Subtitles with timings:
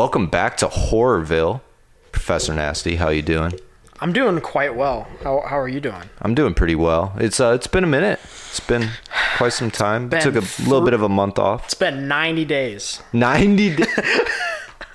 [0.00, 1.60] Welcome back to Horrorville,
[2.10, 2.96] Professor Nasty.
[2.96, 3.52] How you doing?
[4.00, 5.06] I'm doing quite well.
[5.22, 6.04] How, how are you doing?
[6.22, 7.12] I'm doing pretty well.
[7.18, 8.18] It's uh, it's been a minute.
[8.48, 8.88] It's been
[9.36, 10.08] quite some time.
[10.08, 11.66] Been Took a little bit of a month off.
[11.66, 13.02] It's been 90 days.
[13.12, 13.76] Ninety.
[13.76, 13.84] Di-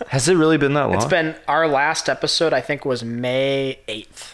[0.08, 0.96] Has it really been that long?
[0.96, 2.52] It's been our last episode.
[2.52, 4.34] I think was May 8th.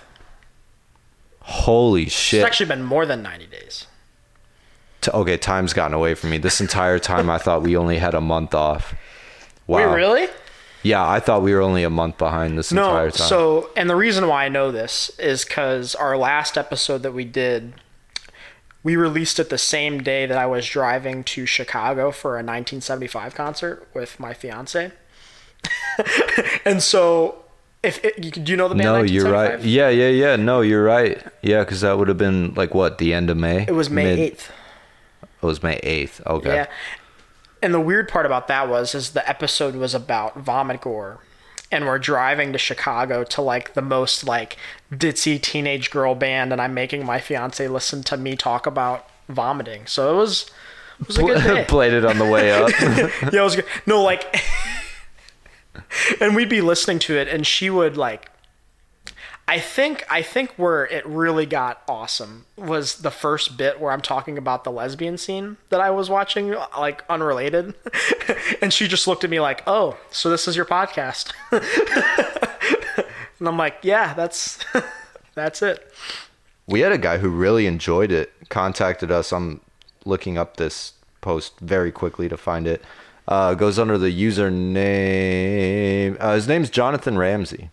[1.41, 2.39] Holy shit!
[2.39, 3.87] It's actually been more than 90 days.
[5.01, 6.37] T- okay, time's gotten away from me.
[6.37, 8.95] This entire time, I thought we only had a month off.
[9.67, 9.89] Wow.
[9.89, 10.27] Wait, really?
[10.83, 12.89] Yeah, I thought we were only a month behind this No.
[12.89, 13.27] entire time.
[13.27, 17.23] So, and the reason why I know this is because our last episode that we
[17.23, 17.73] did,
[18.83, 23.35] we released it the same day that I was driving to Chicago for a 1975
[23.35, 24.91] concert with my fiance.
[26.65, 27.43] and so,
[27.83, 28.85] if it, you, do you know the band?
[28.85, 29.59] no, you're right.
[29.61, 30.35] Yeah, yeah, yeah.
[30.35, 31.21] No, you're right.
[31.41, 33.65] Yeah, because that would have been like what the end of May.
[33.67, 34.49] It was May 8th.
[35.41, 36.21] It was May eighth.
[36.27, 36.53] Okay.
[36.53, 36.67] Yeah.
[37.61, 41.19] And the weird part about that was is the episode was about vomit gore.
[41.71, 44.57] And we're driving to Chicago to like the most like
[44.91, 49.85] ditzy teenage girl band and I'm making my fiance listen to me talk about vomiting.
[49.85, 50.51] So it was
[50.99, 51.65] it was a good day.
[51.65, 52.71] Played it on the way up.
[52.81, 53.65] yeah, it was good.
[53.85, 54.43] No, like
[56.19, 58.30] and we'd be listening to it and she would like
[59.47, 64.01] I think I think where it really got awesome was the first bit where I'm
[64.01, 67.73] talking about the lesbian scene that I was watching, like unrelated,
[68.61, 71.33] and she just looked at me like, "Oh, so this is your podcast?"
[73.39, 74.59] and I'm like, "Yeah, that's
[75.35, 75.91] that's it."
[76.71, 78.31] we had a guy who really enjoyed it.
[78.49, 79.31] Contacted us.
[79.31, 79.61] I'm
[80.05, 82.81] looking up this post very quickly to find it.
[83.27, 84.57] Uh, goes under the username.
[86.19, 87.69] Uh, his name's Jonathan Ramsey.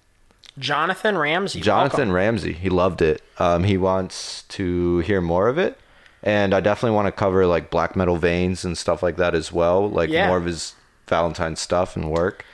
[0.59, 1.61] Jonathan Ramsey.
[1.61, 2.15] Jonathan welcome.
[2.15, 2.53] Ramsey.
[2.53, 3.23] He loved it.
[3.39, 5.79] Um, he wants to hear more of it,
[6.23, 9.53] and I definitely want to cover like black metal veins and stuff like that as
[9.53, 9.89] well.
[9.89, 10.29] Like Yeah.
[10.29, 10.75] more of his
[11.07, 12.45] Valentine stuff and work,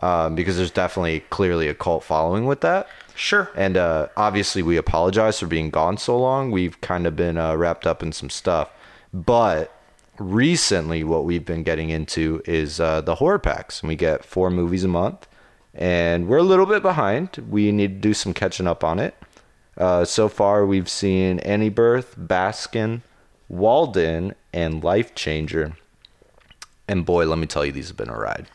[0.00, 2.86] um, because there's definitely clearly a cult following with that.
[3.14, 3.50] Sure.
[3.54, 6.50] And uh, obviously, we apologize for being gone so long.
[6.50, 8.70] We've kind of been uh, wrapped up in some stuff,
[9.14, 9.72] but
[10.18, 14.50] recently, what we've been getting into is uh, the horror packs, and we get four
[14.50, 15.26] movies a month,
[15.74, 17.44] and we're a little bit behind.
[17.48, 19.14] We need to do some catching up on it.
[19.76, 23.02] Uh, so far, we've seen Anti-Birth, Baskin,
[23.48, 25.76] Walled In, and Life Changer.
[26.88, 28.48] And boy, let me tell you, these have been a ride.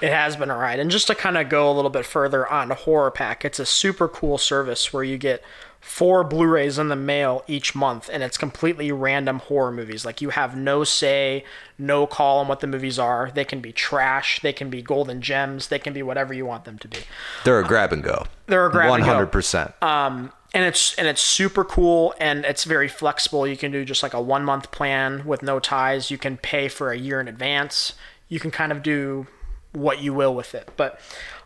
[0.00, 0.78] It has been a ride.
[0.78, 3.66] And just to kind of go a little bit further on Horror Pack, it's a
[3.66, 5.42] super cool service where you get
[5.84, 10.04] four Blu-rays in the mail each month, and it's completely random horror movies.
[10.04, 11.44] Like you have no say,
[11.78, 13.30] no call on what the movies are.
[13.32, 16.64] They can be trash, they can be golden gems, they can be whatever you want
[16.64, 16.98] them to be.
[17.44, 18.26] They're a grab and go.
[18.46, 19.26] They're a grab and go.
[19.26, 19.82] 100%.
[19.82, 23.46] Um, and it's and it's super cool and it's very flexible.
[23.46, 26.10] You can do just like a one month plan with no ties.
[26.10, 27.94] You can pay for a year in advance.
[28.28, 29.26] You can kind of do
[29.72, 30.70] what you will with it.
[30.76, 31.00] But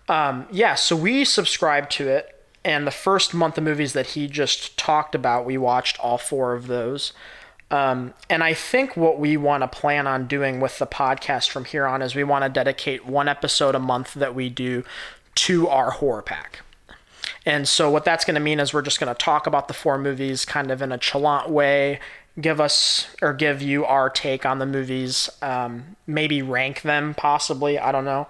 [0.09, 2.38] um, yeah, so we subscribe to it,
[2.69, 6.53] and the first month of movies that he just talked about, we watched all four
[6.53, 7.15] of those.
[7.71, 11.65] Um, and I think what we want to plan on doing with the podcast from
[11.65, 14.85] here on is we want to dedicate one episode a month that we do
[15.37, 16.61] to our horror pack.
[17.47, 19.75] And so what that's going to mean is we're just going to talk about the
[19.75, 22.01] four movies kind of in a chalant way,
[22.39, 27.79] give us or give you our take on the movies, um, maybe rank them possibly.
[27.79, 28.29] I don't know.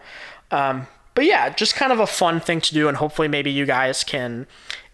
[0.52, 0.86] Um,
[1.18, 4.04] but yeah, just kind of a fun thing to do, and hopefully maybe you guys
[4.04, 4.46] can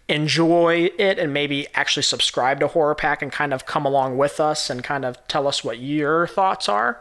[0.09, 4.39] enjoy it and maybe actually subscribe to Horror Pack and kind of come along with
[4.39, 6.99] us and kind of tell us what your thoughts are.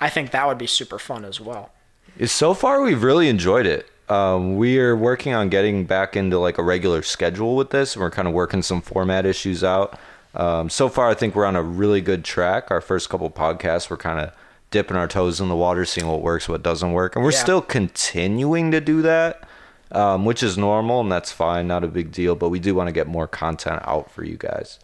[0.00, 1.70] I think that would be super fun as well.
[2.24, 3.90] So far, we've really enjoyed it.
[4.08, 8.02] Um, we are working on getting back into like a regular schedule with this, and
[8.02, 10.00] we're kind of working some format issues out.
[10.34, 12.70] Um, so far, I think we're on a really good track.
[12.70, 14.32] Our first couple podcasts, we're kind of
[14.72, 17.38] dipping our toes in the water, seeing what works, what doesn't work, and we're Yeah.
[17.38, 19.42] still continuing to do that,
[19.92, 22.34] um, which is normal and that's fine, not a big deal.
[22.34, 24.78] But we do want to get more content out for you guys,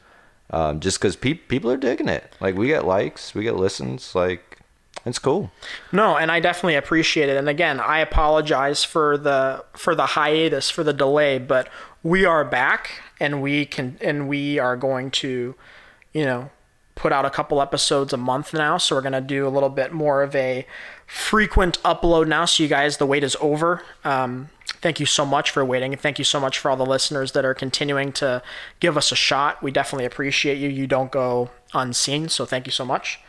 [0.51, 2.33] um, just because pe- people are digging it.
[2.41, 4.45] Like we get likes, we get listens, like
[5.07, 5.51] it's cool.
[5.93, 7.37] No, and I definitely appreciate it.
[7.37, 11.69] And again, I apologize for the for the hiatus, for the delay, but
[12.03, 15.55] we are back and we can and we are going to,
[16.13, 16.51] you know,
[16.99, 18.77] put out a couple episodes a month now.
[18.77, 20.67] So we're gonna do a little bit more of a
[21.07, 22.45] frequent upload now.
[22.45, 23.85] So you guys, the wait is over.
[24.05, 26.85] Um, thank you so much for waiting, and thank you so much for all the
[26.85, 28.43] listeners that are continuing to
[28.81, 29.63] give us a shot.
[29.63, 30.69] We definitely appreciate you.
[30.69, 33.21] You don't go unseen, so thank you so much.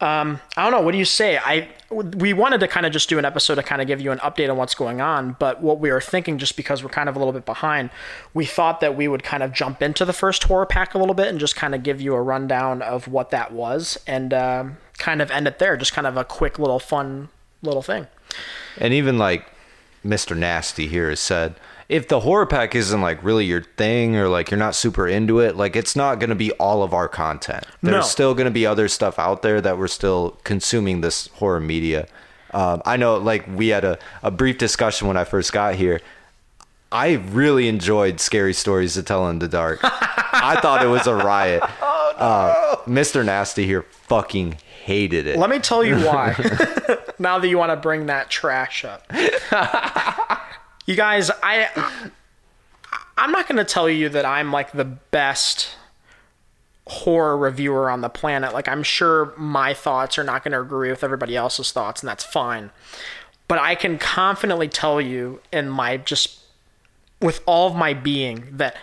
[0.00, 0.80] Um, I don't know.
[0.80, 1.38] What do you say?
[1.38, 4.12] I we wanted to kind of just do an episode to kind of give you
[4.12, 7.08] an update on what's going on, but what we were thinking, just because we're kind
[7.08, 7.90] of a little bit behind,
[8.34, 11.14] we thought that we would kind of jump into the first horror pack a little
[11.14, 14.76] bit and just kind of give you a rundown of what that was and um,
[14.98, 15.76] kind of end it there.
[15.76, 17.30] Just kind of a quick little fun
[17.62, 18.06] little thing.
[18.76, 19.46] And even like
[20.04, 20.36] Mr.
[20.36, 21.54] Nasty here has said,
[21.88, 25.38] if the horror pack isn't like really your thing or like you're not super into
[25.40, 27.64] it, like it's not going to be all of our content.
[27.82, 28.02] There's No.
[28.02, 32.06] still going to be other stuff out there that we're still consuming this horror media.
[32.52, 36.00] Um, I know, like we had a, a brief discussion when I first got here.
[36.90, 39.80] I really enjoyed scary stories to tell in the dark.
[39.82, 41.62] I thought it was a riot.
[41.80, 42.24] Oh no!
[42.24, 43.24] Uh, Mr.
[43.24, 45.38] Nasty here fucking hated it.
[45.38, 46.34] Let me tell you why.
[47.20, 49.06] now that you want to bring that trash up.
[50.88, 51.68] You guys, I
[53.18, 55.76] I'm not going to tell you that I'm like the best
[56.86, 58.54] horror reviewer on the planet.
[58.54, 62.08] Like I'm sure my thoughts are not going to agree with everybody else's thoughts and
[62.08, 62.70] that's fine.
[63.48, 66.40] But I can confidently tell you in my just
[67.20, 68.74] with all of my being that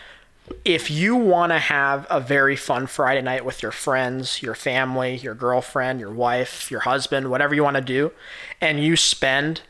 [0.64, 5.16] if you want to have a very fun Friday night with your friends, your family,
[5.16, 8.12] your girlfriend, your wife, your husband, whatever you want to do,
[8.62, 9.62] and you spend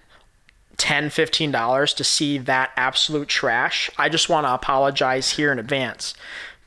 [0.77, 6.13] 10 $15 to see that absolute trash, I just want to apologize here in advance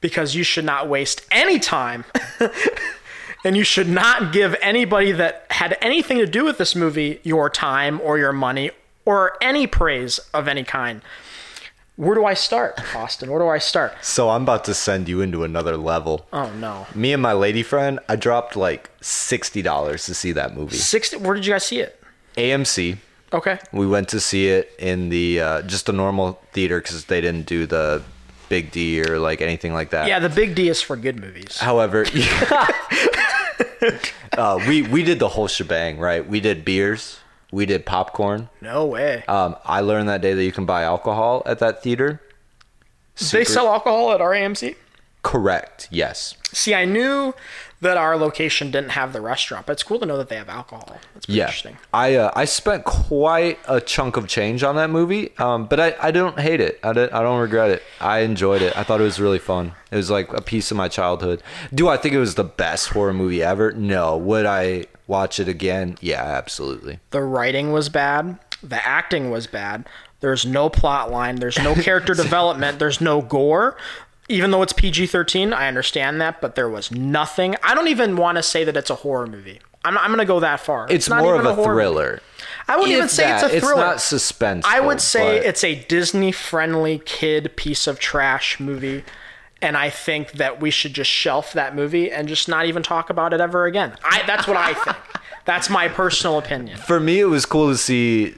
[0.01, 2.05] because you should not waste any time
[3.45, 7.51] and you should not give anybody that had anything to do with this movie your
[7.51, 8.71] time or your money
[9.05, 11.03] or any praise of any kind.
[11.97, 13.29] Where do I start, Austin?
[13.29, 13.93] Where do I start?
[14.03, 16.29] So I'm about to send you into another level.
[16.33, 16.87] Oh no.
[16.95, 20.77] Me and my lady friend, I dropped like sixty dollars to see that movie.
[20.77, 22.01] 60 Where did you guys see it?
[22.37, 22.99] AMC.
[23.33, 23.59] Okay.
[23.73, 27.47] We went to see it in the uh, just a normal theater because they didn't
[27.47, 28.03] do the
[28.49, 30.09] big D or like anything like that.
[30.09, 31.59] Yeah, the big D is for good movies.
[31.59, 32.07] However,
[34.37, 36.27] uh, we we did the whole shebang, right?
[36.27, 37.19] We did beers,
[37.53, 38.49] we did popcorn.
[38.61, 39.25] No way.
[39.29, 42.21] Um, I learned that day that you can buy alcohol at that theater.
[43.33, 44.77] they sell alcohol at our AMC?
[45.23, 45.89] Correct.
[45.91, 46.37] Yes.
[46.53, 47.35] See, I knew
[47.81, 50.49] that our location didn't have the restaurant, but it's cool to know that they have
[50.49, 50.99] alcohol.
[51.15, 51.79] That's pretty Yeah, interesting.
[51.93, 55.95] I uh, I spent quite a chunk of change on that movie, um, but I,
[56.01, 56.81] I don't hate it.
[56.83, 57.83] I don't, I don't regret it.
[58.01, 58.77] I enjoyed it.
[58.77, 59.73] I thought it was really fun.
[59.91, 61.43] It was like a piece of my childhood.
[61.73, 63.73] Do I think it was the best horror movie ever?
[63.73, 64.17] No.
[64.17, 65.97] Would I watch it again?
[66.01, 66.99] Yeah, absolutely.
[67.11, 68.39] The writing was bad.
[68.63, 69.87] The acting was bad.
[70.21, 71.37] There's no plot line.
[71.37, 72.81] There's no character development.
[72.81, 73.77] There's no gore.
[74.29, 77.57] Even though it's PG 13, I understand that, but there was nothing.
[77.63, 79.61] I don't even want to say that it's a horror movie.
[79.85, 80.87] I'm, I'm going to go that far.
[80.91, 81.67] It's, not more even of a, movie.
[81.67, 82.21] thriller.
[82.67, 83.73] I wouldn't even say that, it's a thriller.
[83.75, 84.67] It's not suspense.
[84.67, 89.05] I would say but- it's a Disney friendly kid piece of trash movie.
[89.61, 93.11] And I think that we should just shelf that movie and just not even talk
[93.11, 93.97] about it ever again.
[94.05, 94.97] I, that's what I think.
[95.47, 96.77] That's my personal opinion.
[96.77, 97.21] for me.
[97.21, 98.35] It was cool to see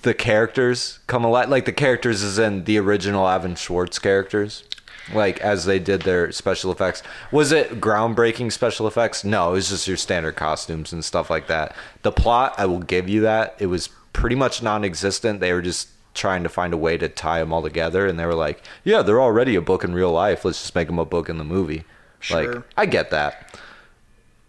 [0.00, 1.50] the characters come alive.
[1.50, 4.64] Like the characters is in the original Alvin Schwartz characters.
[5.14, 7.02] Like as they did their special effects.
[7.32, 9.24] Was it groundbreaking special effects?
[9.24, 11.74] No, it was just your standard costumes and stuff like that.
[12.02, 13.56] The plot, I will give you that.
[13.58, 15.40] It was pretty much non-existent.
[15.40, 18.26] They were just trying to find a way to tie them all together, and they
[18.26, 20.44] were like, "Yeah, they're already a book in real life.
[20.44, 21.84] Let's just make them a book in the movie."
[22.20, 22.54] Sure.
[22.54, 23.60] Like, I get that.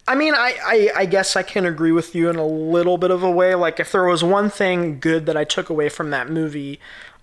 [0.07, 3.11] I mean, I, I, I guess I can agree with you in a little bit
[3.11, 3.53] of a way.
[3.53, 6.79] Like, if there was one thing good that I took away from that movie,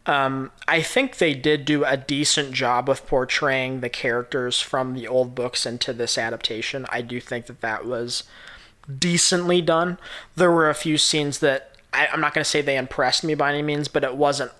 [0.07, 5.09] um, I think they did do a decent job of portraying the characters from the
[5.09, 6.87] old books into this adaptation.
[6.91, 8.25] I do think that that was
[8.99, 9.99] decently done.
[10.37, 13.35] There were a few scenes that I, I'm not going to say they impressed me
[13.35, 14.53] by any means, but it wasn't.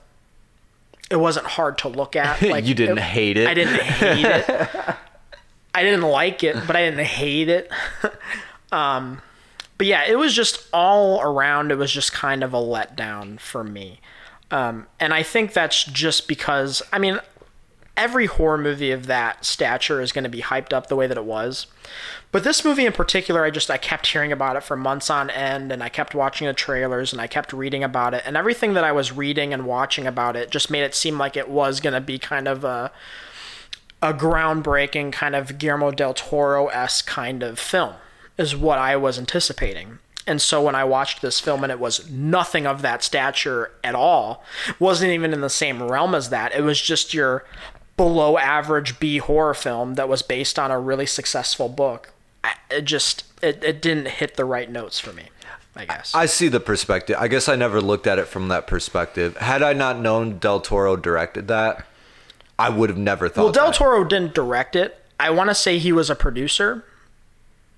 [1.09, 2.43] It wasn't hard to look at.
[2.51, 3.47] Like You didn't it- hate it?
[3.47, 4.97] I didn't hate it.
[5.73, 7.71] I didn't like it, but I didn't hate it.
[8.73, 9.21] um,
[9.79, 11.71] but yeah, it was just all around.
[11.71, 14.01] It was just kind of a letdown for me,
[14.51, 17.21] um, and I think that's just because I mean,
[17.97, 21.17] every horror movie of that stature is going to be hyped up the way that
[21.17, 21.67] it was.
[22.31, 25.31] But this movie in particular, I just I kept hearing about it for months on
[25.31, 28.75] end, and I kept watching the trailers, and I kept reading about it, and everything
[28.75, 31.81] that I was reading and watching about it just made it seem like it was
[31.81, 32.93] going to be kind of a
[34.03, 37.95] a groundbreaking kind of Guillermo del Toro esque kind of film,
[38.37, 39.99] is what I was anticipating.
[40.27, 43.95] And so when I watched this film and it was nothing of that stature at
[43.95, 44.43] all,
[44.79, 46.55] wasn't even in the same realm as that.
[46.55, 47.45] It was just your
[47.97, 52.13] below average B horror film that was based on a really successful book.
[52.71, 55.25] It just it, it didn't hit the right notes for me,
[55.75, 56.15] I guess.
[56.15, 57.17] I see the perspective.
[57.19, 59.37] I guess I never looked at it from that perspective.
[59.37, 61.87] Had I not known Del Toro directed that,
[62.59, 63.45] I would have never thought.
[63.45, 63.75] well, Del that.
[63.75, 65.03] Toro didn't direct it.
[65.19, 66.85] I want to say he was a producer,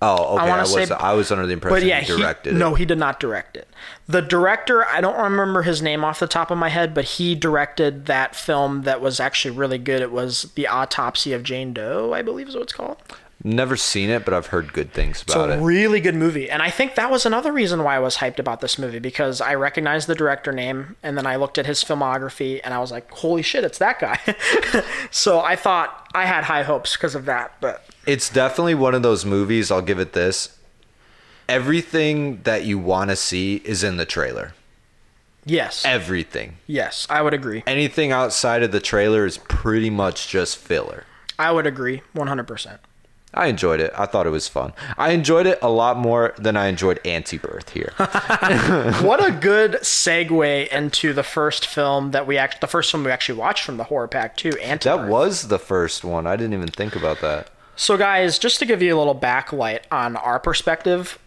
[0.01, 0.45] Oh, okay.
[0.45, 2.59] I, wanna was say- I was under the impression But yeah, he directed he, it.
[2.59, 3.67] no, he did not direct it.
[4.07, 7.35] The director, I don't remember his name off the top of my head, but he
[7.35, 10.01] directed that film that was actually really good.
[10.01, 12.97] It was The Autopsy of Jane Doe, I believe is what it's called.
[13.43, 15.61] Never seen it, but I've heard good things It's about a it.
[15.61, 16.49] really good movie.
[16.49, 19.39] And I think that was another reason why I was hyped about this movie because
[19.39, 22.91] I recognized the director name and then I looked at his filmography and I was
[22.91, 24.19] like, holy shit, it's that guy.
[25.11, 27.53] so I thought I had high hopes because of that.
[27.61, 29.69] But It's definitely one of those movies.
[29.69, 30.57] I'll give it this.
[31.47, 34.53] Everything that you want to see is in the trailer.
[35.45, 36.57] yes, Everything.
[36.65, 37.61] yes, I would agree.
[37.67, 41.03] Anything outside of the trailer is pretty much just filler.
[41.37, 42.79] I would agree 100%.
[43.31, 43.93] I enjoyed it.
[43.95, 44.73] I thought it was fun.
[44.97, 47.93] I enjoyed it a lot more than I enjoyed Anti-Birth here.
[49.03, 53.11] what a good segue into the first film that we actually, the first film we
[53.11, 56.25] actually watched from the horror pack too, anti that was the first one.
[56.25, 57.51] I didn't even think about that.
[57.79, 61.17] So, guys, just to give you a little backlight on our perspective,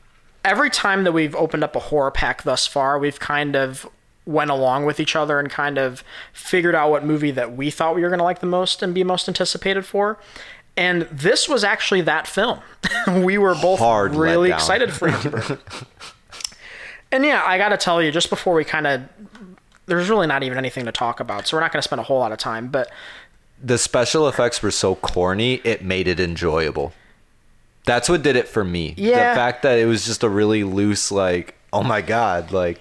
[0.44, 3.88] every time that we've opened up a horror pack thus far, we've kind of
[4.26, 6.04] went along with each other and kind of
[6.34, 8.94] figured out what movie that we thought we were going to like the most and
[8.94, 10.18] be most anticipated for.
[10.76, 12.60] And this was actually that film.
[13.24, 15.58] we were both Hard really excited for it.
[17.12, 19.00] and yeah, I got to tell you, just before we kind of,
[19.86, 22.04] there's really not even anything to talk about, so we're not going to spend a
[22.04, 22.68] whole lot of time.
[22.68, 22.90] But
[23.62, 26.92] The special effects were so corny, it made it enjoyable.
[27.84, 28.94] That's what did it for me.
[28.96, 29.30] Yeah.
[29.30, 32.80] The fact that it was just a really loose, like, oh my god, like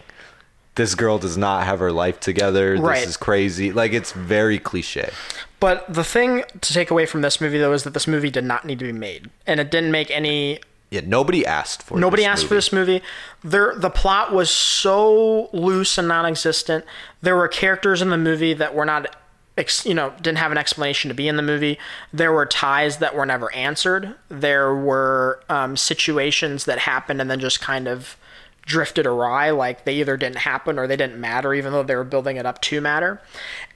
[0.76, 2.76] this girl does not have her life together.
[2.78, 3.00] Right.
[3.00, 3.72] This is crazy.
[3.72, 5.12] Like it's very cliche.
[5.60, 8.44] But the thing to take away from this movie, though, is that this movie did
[8.44, 10.60] not need to be made, and it didn't make any.
[10.90, 12.00] Yeah, nobody asked for.
[12.00, 13.02] Nobody asked for this movie.
[13.44, 16.84] There, the plot was so loose and non-existent.
[17.22, 19.16] There were characters in the movie that were not,
[19.58, 21.78] ex, you know, didn't have an explanation to be in the movie.
[22.14, 24.16] There were ties that were never answered.
[24.30, 28.18] There were um, situations that happened and then just kind of
[28.64, 32.04] drifted awry like they either didn't happen or they didn't matter even though they were
[32.04, 33.20] building it up to matter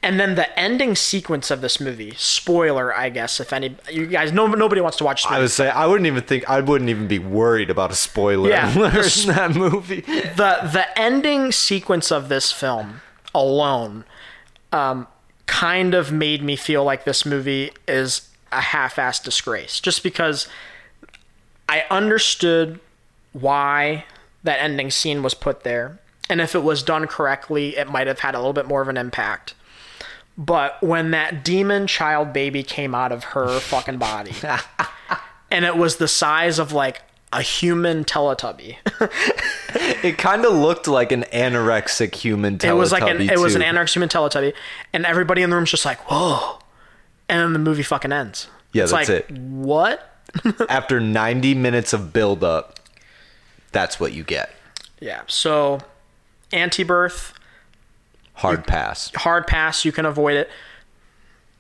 [0.04, 4.32] and then the ending sequence of this movie spoiler i guess if any you guys
[4.32, 6.92] no, nobody wants to watch this I would say I wouldn't even think I wouldn't
[6.92, 8.70] even be worried about a spoiler Yeah.
[8.74, 8.80] in
[9.34, 10.02] that movie.
[10.02, 13.02] the the ending sequence of this film
[13.34, 14.04] alone
[14.72, 15.08] um,
[15.46, 20.48] kind of made me feel like this movie is a half-assed disgrace just because
[21.68, 22.80] i understood
[23.34, 24.06] why
[24.44, 26.00] that ending scene was put there
[26.30, 28.88] and if it was done correctly it might have had a little bit more of
[28.88, 29.54] an impact.
[30.38, 34.34] But when that demon child baby came out of her fucking body
[35.52, 37.02] and it was the size of like
[37.38, 38.78] a human teletubby
[40.04, 42.56] It kind of looked like an anorexic human.
[42.64, 44.54] it was like an Teletubby, it was an anorexic human teletubby,
[44.94, 46.60] and everybody in the room's just like, whoa,
[47.28, 48.48] and then the movie fucking ends.
[48.72, 49.38] Yeah, it's that's like, it.
[49.38, 50.12] What?
[50.70, 52.80] After 90 minutes of build up,
[53.72, 54.52] that's what you get.
[55.00, 55.22] Yeah.
[55.28, 55.80] So,
[56.54, 57.34] anti-birth,
[58.36, 59.12] Hard pass.
[59.16, 59.86] hard pass.
[59.86, 60.50] You can avoid it.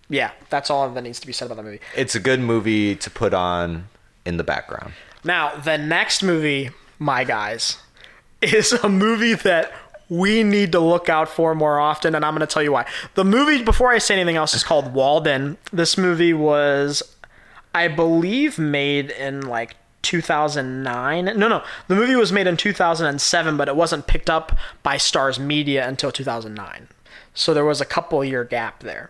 [0.10, 1.79] Yeah, that's all that needs to be said about the movie.
[1.96, 3.88] It's a good movie to put on
[4.25, 4.94] in the background.
[5.25, 7.79] Now, the next movie, my guys,
[8.41, 9.74] is a movie that
[10.08, 12.86] we need to look out for more often, and I'm going to tell you why.
[13.15, 15.58] The movie, before I say anything else, is called Walled In.
[15.74, 17.01] This movie was,
[17.74, 21.25] I believe, made in like 2009.
[21.25, 25.39] No, no, the movie was made in 2007, but it wasn't picked up by Stars
[25.39, 26.88] Media until 2009.
[27.34, 29.10] So there was a couple year gap there.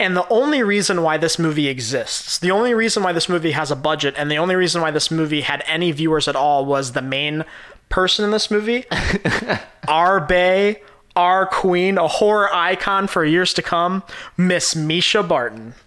[0.00, 3.70] And the only reason why this movie exists, the only reason why this movie has
[3.70, 6.92] a budget, and the only reason why this movie had any viewers at all was
[6.92, 7.44] the main
[7.90, 8.86] person in this movie,
[9.88, 10.80] our Bay,
[11.14, 14.02] our queen, a horror icon for years to come,
[14.38, 15.74] Miss Mischa Barton.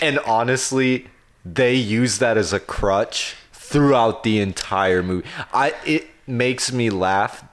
[0.00, 1.06] And honestly,
[1.44, 5.28] they use that as a crutch throughout the entire movie.
[5.52, 7.44] I it makes me laugh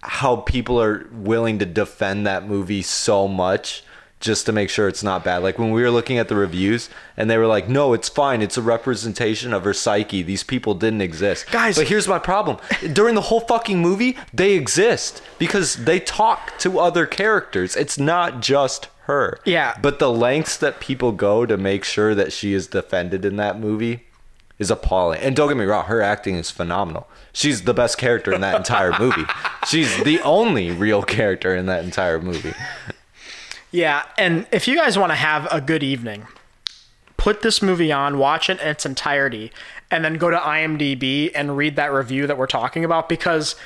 [0.00, 3.84] how people are willing to defend that movie so much
[4.20, 5.38] just to make sure it's not bad.
[5.42, 8.42] Like when we were looking at the reviews and they were like, "No, it's fine.
[8.42, 10.22] It's a representation of her psyche.
[10.22, 12.56] These people didn't exist." Guys- but here's my problem.
[12.92, 17.76] During the whole fucking movie, they exist because they talk to other characters.
[17.76, 19.38] It's not just her.
[19.44, 19.76] Yeah.
[19.80, 23.58] But the lengths that people go to make sure that she is defended in that
[23.58, 24.04] movie
[24.58, 25.20] is appalling.
[25.20, 27.08] And don't get me wrong, her acting is phenomenal.
[27.32, 29.24] She's the best character in that entire movie.
[29.68, 32.52] She's the only real character in that entire movie.
[33.70, 36.26] Yeah, and if you guys want to have a good evening,
[37.16, 39.52] put this movie on, watch it in its entirety,
[39.90, 43.56] and then go to IMDb and read that review that we're talking about because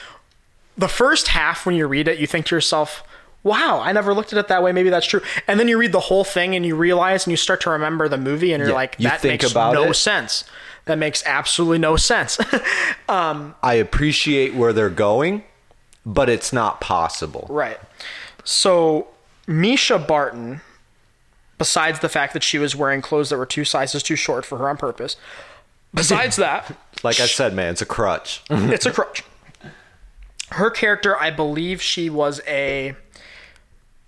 [0.76, 3.04] the first half when you read it, you think to yourself,
[3.44, 4.72] wow, I never looked at it that way.
[4.72, 5.20] Maybe that's true.
[5.46, 8.08] And then you read the whole thing and you realize and you start to remember
[8.08, 9.94] the movie and you're Yeah, like, you that think makes no it.
[9.94, 10.44] sense.
[10.86, 12.38] That makes absolutely no sense.
[13.08, 15.44] Um, I appreciate where they're going,
[16.06, 17.46] but it's not possible.
[17.50, 17.78] Right.
[18.42, 19.08] So
[19.46, 20.60] Mischa Barton,
[21.58, 24.58] besides the fact that she was wearing clothes that were two sizes too short for
[24.58, 25.16] her on purpose.
[25.94, 28.42] Besides that, Like I said, man, it's a crutch.
[28.50, 29.24] it's a crutch.
[30.50, 32.94] Her character, I believe she was a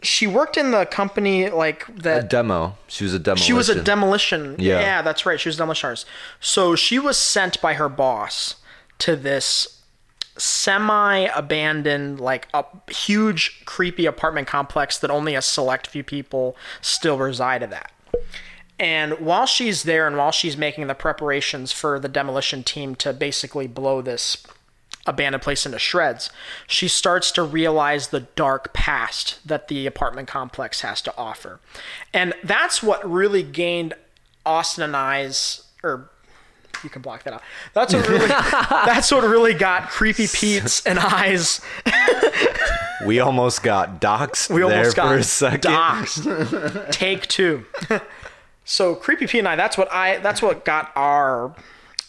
[0.04, 2.76] she worked in the company like a demo.
[2.88, 3.36] She was a demo.
[3.36, 4.56] she was a demolition.
[4.58, 4.80] Yeah.
[4.80, 5.02] Yeah.
[5.02, 5.40] that's right.
[5.40, 6.06] She was a demolition artist.
[6.40, 8.56] So she was sent by her boss
[8.98, 9.80] to this
[10.36, 17.72] semi-abandoned, like a huge, creepy apartment complex that only a select few people still resided
[17.72, 17.92] at.
[18.78, 23.12] And while she's there, and while she's making the preparations for the demolition team to
[23.12, 24.44] basically blow this
[25.06, 26.30] abandoned place into shreds,
[26.66, 31.60] she starts to realize the dark past that the apartment complex has to offer.
[32.12, 33.94] And that's what really gained
[34.44, 36.10] Austin and I's, or
[36.84, 37.42] you can block that out.
[37.72, 41.60] That's what really, that's what really got Creepy Pete's and eyes.
[43.04, 45.72] We almost got doxxed We almost there got for a second.
[45.72, 46.90] doxxed.
[46.90, 47.66] Take two.
[48.64, 51.54] so Creepy Pete and I, that's what I, that's what got our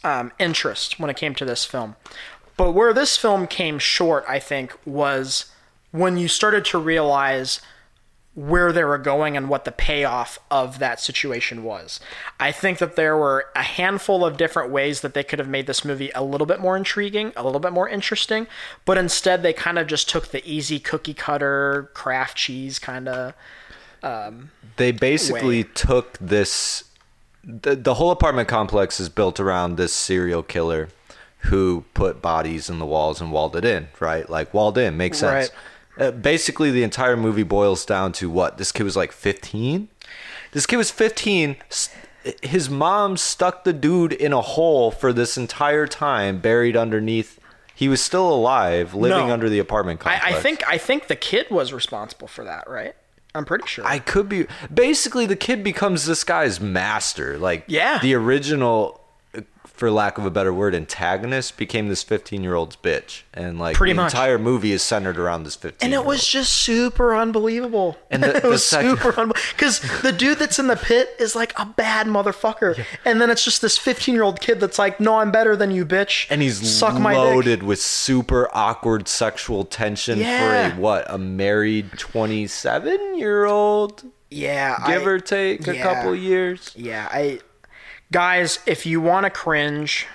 [0.05, 1.95] um, interest when it came to this film.
[2.55, 5.51] But where this film came short, I think, was
[5.91, 7.59] when you started to realize
[8.35, 12.01] where they were going and what the payoff of that situation was.
[12.37, 15.67] I think that there were a handful of different ways that they could have made
[15.67, 18.45] this movie a little bit more intriguing, a little bit more interesting,
[18.83, 23.33] but instead they kind of just took the easy cookie cutter Kraft cheese kind of
[24.03, 25.69] um, They basically Way.
[25.73, 26.83] took this.
[27.43, 30.89] The, the whole apartment complex is built around this serial killer
[31.39, 34.29] who put bodies in the walls and walled it in, right?
[34.29, 35.51] Like walled in makes sense.
[35.97, 39.87] Uh, basically, the entire movie boils down to what this kid was like 15.
[40.51, 41.55] This kid was 15.
[42.41, 47.39] His mom stuck the dude in a hole for this entire time, buried underneath.
[47.75, 49.33] He was still alive, living No.
[49.33, 50.25] under the apartment complex.
[50.25, 52.95] I, I think I think the kid was responsible for that, right?
[53.35, 53.85] I'm pretty sure.
[53.85, 54.47] I could be.
[54.73, 57.37] Basically, the kid becomes this guy's master.
[57.37, 57.99] Like, Yeah.
[58.01, 59.01] the original,
[59.75, 63.75] for lack of a better word, antagonist became this 15 year old's bitch, and like
[63.75, 64.13] Pretty the much.
[64.13, 65.85] entire movie is centered around this 15.
[65.85, 67.97] and it was just super unbelievable.
[68.09, 71.09] And the- it the was second- super unbelievable because the dude that's in the pit
[71.19, 74.79] is like a bad motherfucker, and then it's just this 15 year old kid that's
[74.79, 77.19] like, "No, I'm better than you, bitch." and he's suck my dick.
[77.23, 80.69] loaded with super awkward sexual tension Yeah.
[80.71, 85.83] for a what a married 27 year old, Yeah, give I- or take a yeah.
[85.83, 86.71] couple years.
[86.75, 87.39] Yeah, I
[88.15, 90.07] guys, if you want to cringe,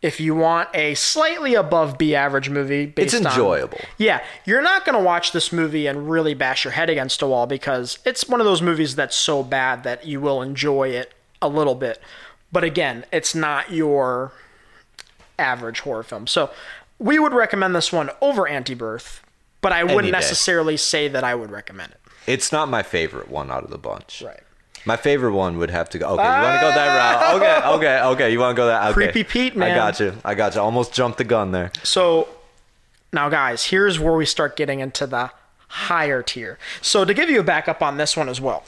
[0.00, 3.80] if you want a slightly above B average movie, It's on- enjoyable.
[3.98, 7.48] yeah, you're not gonna watch this movie and really bash your head against a wall
[7.48, 11.48] because it's one of those movies that's so bad that you will enjoy it a
[11.48, 12.00] little bit.
[12.52, 14.30] But again, it's not your
[15.36, 16.28] average horror film.
[16.28, 16.50] So
[17.00, 19.20] we would recommend this one over Anti-Birth,
[19.62, 20.10] but I wouldn't day.
[20.12, 21.98] necessarily say that I would recommend it.
[22.24, 24.22] It's not my favorite one out of the bunch.
[24.24, 24.44] Right.
[24.84, 26.06] My favorite one would have to go.
[26.08, 27.18] Okay, you want to go that route?
[27.22, 27.36] Ah!
[27.36, 28.32] Okay, okay, okay.
[28.32, 28.84] You want to go that?
[28.86, 28.92] Okay.
[28.94, 29.70] Creepy Pete, man.
[29.70, 30.14] I got you.
[30.24, 30.60] I got you.
[30.60, 31.70] Almost jumped the gun there.
[31.82, 32.28] So
[33.12, 35.30] now, guys, here's where we start getting into the
[35.68, 36.58] higher tier.
[36.80, 38.64] So to give you a backup on this one as well,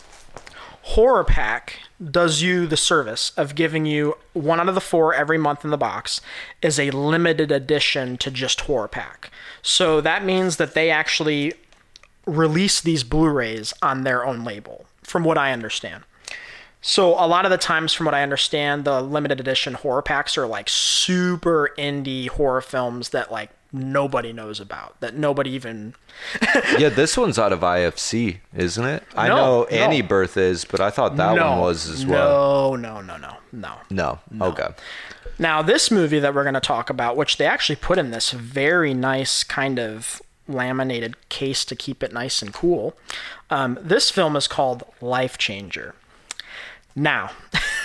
[0.82, 5.38] Horror Pack does you the service of giving you one out of the four every
[5.38, 6.20] month in the box
[6.60, 9.30] is a limited edition to just Horror Pack.
[9.62, 11.54] So that means that they actually
[12.26, 16.04] release these Blu-rays on their own label, from what I understand.
[16.80, 20.36] So a lot of the times, from what I understand, the limited edition horror packs
[20.36, 25.94] are like super indie horror films that like nobody knows about, that nobody even.
[26.78, 29.02] Yeah, this one's out of IFC, isn't it?
[29.16, 29.66] I No, know no.
[29.76, 32.76] Anti-Birth is, but I thought that no, one was as well.
[32.76, 34.18] No, no, no, no, no.
[34.30, 34.46] No.
[34.48, 34.68] Okay.
[35.38, 38.30] Now, this movie that we're going to talk about, which they actually put in this
[38.30, 42.96] very nice kind of laminated case to keep it nice and cool,
[43.50, 45.94] um, this film is called Life Changer.
[46.94, 47.30] Now,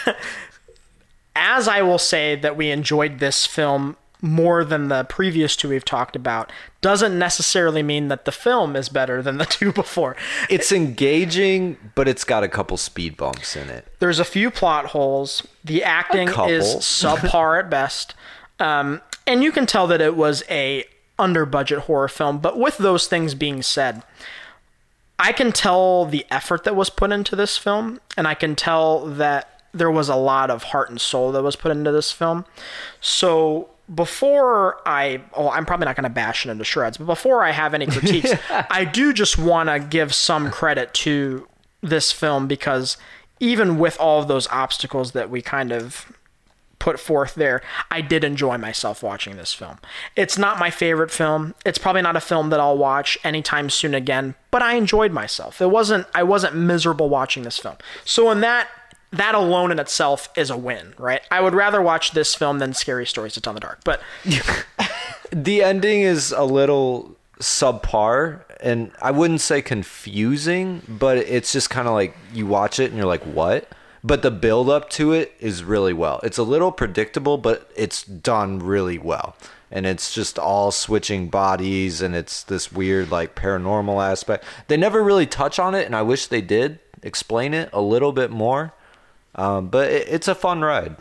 [1.35, 5.85] as I will say that we enjoyed this film more than the previous two we've
[5.85, 10.15] talked about, doesn't necessarily mean that the film is better than the two before.
[10.49, 13.87] It's engaging, but it's got a couple speed bumps in it.
[13.99, 15.47] There's a few plot holes.
[15.63, 18.15] The acting is subpar at best.
[18.59, 20.83] Um, and you can tell that it was a
[21.19, 22.39] under budget horror film.
[22.39, 24.03] But with those things being said,
[25.19, 29.05] I can tell the effort that was put into this film, and I can tell
[29.05, 32.45] that there was a lot of heart and soul that was put into this film.
[33.01, 37.43] So before I, oh, I'm probably not going to bash it into shreds, but before
[37.43, 41.47] I have any critiques, I do just want to give some credit to
[41.81, 42.97] this film because
[43.39, 46.11] even with all of those obstacles that we kind of
[46.79, 47.61] put forth there,
[47.91, 49.77] I did enjoy myself watching this film.
[50.15, 51.53] It's not my favorite film.
[51.65, 55.61] It's probably not a film that I'll watch anytime soon again, but I enjoyed myself.
[55.61, 57.75] It wasn't I wasn't miserable watching this film.
[58.05, 58.69] So in that
[59.11, 61.21] that alone in itself is a win, right?
[61.31, 63.79] I would rather watch this film than Scary Stories to Tell in the Dark.
[63.83, 64.01] But
[65.31, 71.87] the ending is a little subpar and I wouldn't say confusing, but it's just kind
[71.87, 73.67] of like you watch it and you're like, "What?"
[74.03, 76.19] But the build up to it is really well.
[76.23, 79.35] It's a little predictable, but it's done really well.
[79.71, 84.43] And it's just all switching bodies and it's this weird like paranormal aspect.
[84.67, 88.11] They never really touch on it and I wish they did explain it a little
[88.11, 88.73] bit more.
[89.35, 90.95] Um, but it, it's a fun ride.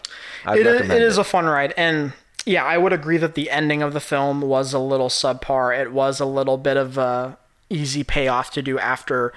[0.45, 2.13] I'd it is, it is a fun ride and
[2.45, 5.93] yeah i would agree that the ending of the film was a little subpar it
[5.93, 7.37] was a little bit of a
[7.71, 9.33] easy payoff to do after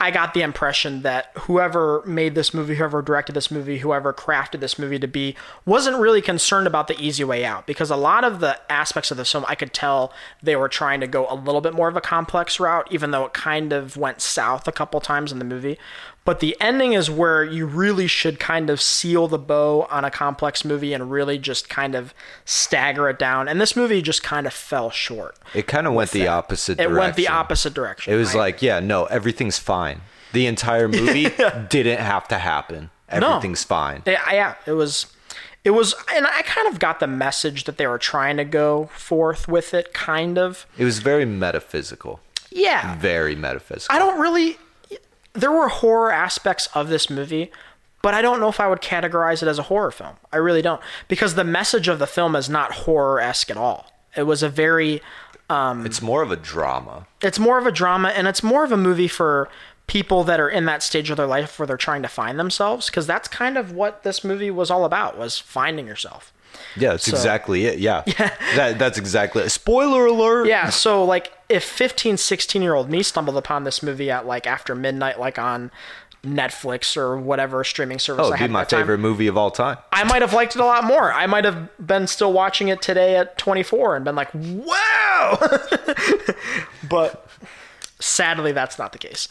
[0.00, 4.60] i got the impression that whoever made this movie whoever directed this movie whoever crafted
[4.60, 8.24] this movie to be wasn't really concerned about the easy way out because a lot
[8.24, 11.34] of the aspects of this film i could tell they were trying to go a
[11.34, 14.72] little bit more of a complex route even though it kind of went south a
[14.72, 15.78] couple times in the movie
[16.26, 20.10] but the ending is where you really should kind of seal the bow on a
[20.10, 22.12] complex movie and really just kind of
[22.44, 23.48] stagger it down.
[23.48, 25.38] And this movie just kind of fell short.
[25.54, 26.28] It kind of went the that.
[26.28, 26.92] opposite direction.
[26.94, 28.12] It went the opposite direction.
[28.12, 30.02] It was I- like, yeah, no, everything's fine.
[30.32, 31.28] The entire movie
[31.70, 32.90] didn't have to happen.
[33.08, 34.02] Everything's fine.
[34.04, 35.06] Yeah, yeah, it was
[35.64, 38.90] it was and I kind of got the message that they were trying to go
[38.94, 40.66] forth with it kind of.
[40.76, 42.20] It was very metaphysical.
[42.50, 42.96] Yeah.
[42.98, 43.94] Very metaphysical.
[43.94, 44.58] I don't really
[45.36, 47.50] there were horror aspects of this movie,
[48.02, 50.16] but I don't know if I would categorize it as a horror film.
[50.32, 53.90] I really don't because the message of the film is not horror-esque at all.
[54.16, 55.02] It was a very
[55.50, 57.06] um, It's more of a drama.
[57.22, 59.48] it's more of a drama and it's more of a movie for
[59.86, 62.86] people that are in that stage of their life where they're trying to find themselves
[62.86, 66.32] because that's kind of what this movie was all about was finding yourself
[66.76, 67.78] Yeah, that's exactly it.
[67.86, 68.02] Yeah.
[68.56, 69.50] That that's exactly it.
[69.50, 70.46] Spoiler alert.
[70.46, 74.46] yeah so like if 15 16 year old me stumbled upon this movie at like
[74.46, 75.70] after midnight like on
[76.24, 79.28] netflix or whatever streaming service Oh, I it'd had be my that time, favorite movie
[79.28, 79.76] of all time.
[79.92, 82.82] i might have liked it a lot more i might have been still watching it
[82.82, 85.38] today at 24 and been like wow
[86.88, 87.28] but
[88.00, 89.28] sadly that's not the case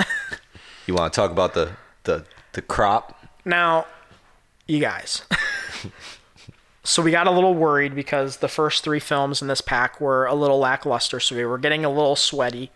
[0.88, 1.72] You want to talk about the
[2.04, 3.20] the the crop?
[3.44, 3.88] Now,
[4.68, 5.24] you guys.
[6.86, 10.26] so we got a little worried because the first three films in this pack were
[10.26, 12.72] a little lackluster, so we were getting a little sweaty.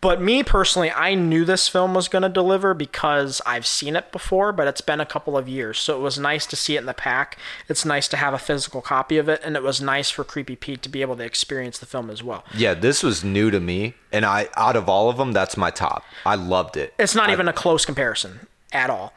[0.00, 4.10] But me personally, I knew this film was going to deliver because I've seen it
[4.12, 5.78] before, but it's been a couple of years.
[5.78, 7.36] So it was nice to see it in the pack.
[7.68, 10.56] It's nice to have a physical copy of it, and it was nice for Creepy
[10.56, 12.44] Pete to be able to experience the film as well.
[12.54, 15.70] Yeah, this was new to me, and I out of all of them, that's my
[15.70, 16.02] top.
[16.24, 16.94] I loved it.
[16.98, 19.12] It's not even a close comparison at all.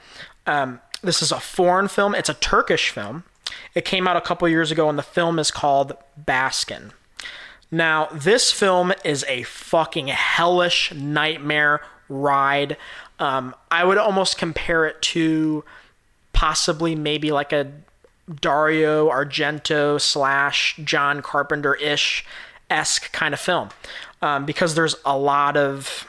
[0.45, 2.13] Um, this is a foreign film.
[2.13, 3.23] It's a Turkish film.
[3.75, 6.91] It came out a couple years ago, and the film is called Baskin.
[7.71, 12.77] Now, this film is a fucking hellish nightmare ride.
[13.19, 15.63] Um, I would almost compare it to
[16.33, 17.71] possibly maybe like a
[18.39, 22.25] Dario Argento slash John Carpenter ish
[22.69, 23.69] esque kind of film
[24.21, 26.07] um, because there's a lot of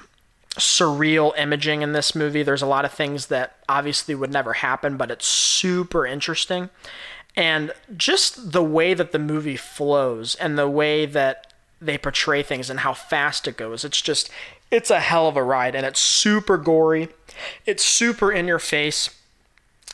[0.57, 2.42] surreal imaging in this movie.
[2.42, 6.70] There's a lot of things that obviously would never happen, but it's super interesting.
[7.36, 12.70] And just the way that the movie flows and the way that they portray things
[12.70, 14.30] and how fast it goes, it's just,
[14.70, 15.74] it's a hell of a ride.
[15.74, 17.08] And it's super gory,
[17.66, 19.10] it's super in your face.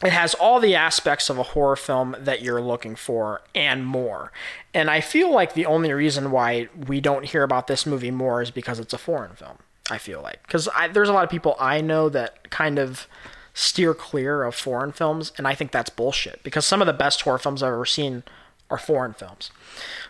[0.02, 4.32] It has all the aspects of a horror film that you're looking for and more.
[4.72, 8.40] And I feel like the only reason why we don't hear about this movie more
[8.40, 9.58] is because it's a foreign film.
[9.90, 13.08] I feel like because there's a lot of people I know that kind of
[13.54, 16.42] steer clear of foreign films, and I think that's bullshit.
[16.42, 18.22] Because some of the best horror films I've ever seen
[18.70, 19.50] are foreign films.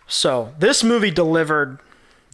[0.07, 1.79] So this movie delivered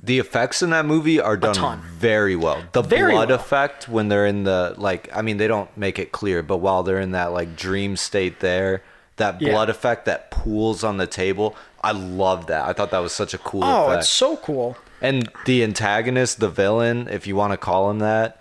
[0.02, 2.62] The effects in that movie are done very well.
[2.72, 3.38] The Very blood well.
[3.38, 6.82] effect when they're in the like I mean they don't make it clear, but while
[6.82, 8.82] they're in that like dream state there,
[9.16, 9.52] that Yeah.
[9.52, 12.68] blood effect that pools on the table, I love that.
[12.68, 14.00] I thought that was such a cool oh, effect.
[14.00, 14.76] it's so cool.
[15.00, 18.38] And the antagonist, the villain, if you want to call him that,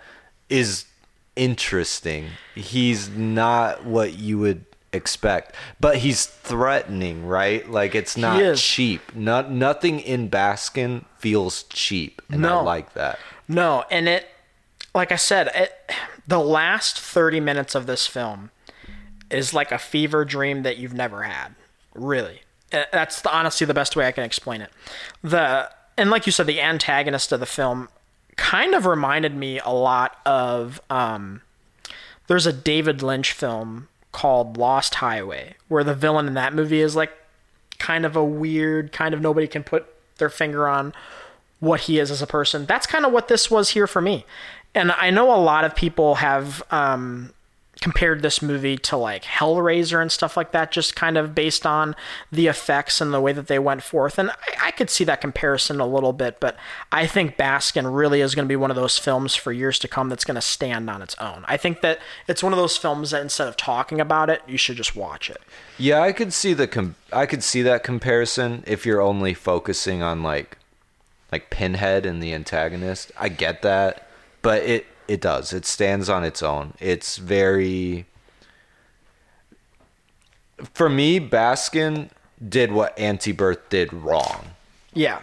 [0.50, 0.84] is
[1.36, 2.28] interesting.
[2.54, 7.68] He's not what you would expect, but he's threatening, right?
[7.70, 9.14] Like it's not cheap.
[9.14, 13.18] Not nothing in Baskin feels cheap, and I like that.
[13.46, 14.26] No, and it,
[14.94, 15.72] like I said, it,
[16.26, 18.50] the last 30 minutes of this film
[19.30, 21.54] is like a fever dream that you've never had.
[21.94, 22.42] Really.
[22.72, 24.70] Uh, That's the, honestly the best way I can explain it.
[25.22, 27.88] The and like you said, the antagonist of the film
[28.36, 31.42] kind of reminded me a lot of um,
[32.26, 36.96] there's a David Lynch film called Lost Highway, where the villain in that movie is
[36.96, 37.12] like
[37.78, 39.86] kind of a weird, kind of nobody can put
[40.18, 40.94] their finger on
[41.60, 42.66] what he is as a person.
[42.66, 44.24] That's kind of what this was here for me.
[44.74, 47.32] And I know a lot of people have um,
[47.80, 51.94] compared this movie to like Hellraiser and stuff like that, just kind of based on
[52.32, 54.18] the effects and the way that they went forth.
[54.18, 56.56] And I, I could see that comparison a little bit, but
[56.90, 59.88] I think Baskin really is going to be one of those films for years to
[59.88, 61.44] come that's going to stand on its own.
[61.46, 64.56] I think that it's one of those films that instead of talking about it, you
[64.56, 65.40] should just watch it.
[65.78, 70.02] Yeah, I could see the com- I could see that comparison if you're only focusing
[70.02, 70.56] on like
[71.30, 73.12] like Pinhead and the antagonist.
[73.18, 74.08] I get that,
[74.40, 75.52] but it it does.
[75.52, 76.74] It stands on its own.
[76.80, 78.06] It's very
[80.72, 82.08] For me, Baskin
[82.46, 84.52] did what Anti-Birth did wrong,
[84.94, 85.20] Yeah.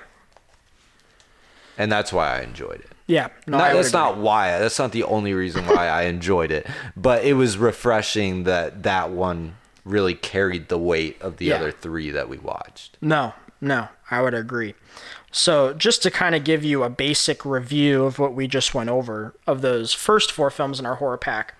[1.78, 2.90] and that's why I enjoyed it.
[3.08, 3.30] Yeah.
[3.48, 4.00] No, Not- that's agree.
[4.00, 4.60] not why.
[4.60, 6.68] That's not the only reason why I enjoyed it.
[6.96, 11.56] But it was refreshing that that one really carried the weight of the Yeah.
[11.56, 12.98] other three that we watched.
[13.02, 14.76] No, no, I would agree.
[15.36, 18.92] So, just to kind of give you a basic review of what we just went
[18.92, 21.56] over of those first four films in our horror pack,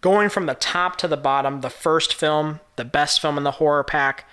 [0.00, 3.52] going from the top to the bottom, the first film, the best film in the
[3.52, 4.24] horror pack,